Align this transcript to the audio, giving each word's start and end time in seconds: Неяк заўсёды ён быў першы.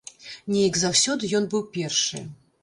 Неяк 0.53 0.79
заўсёды 0.83 1.29
ён 1.41 1.45
быў 1.53 1.61
першы. 1.77 2.25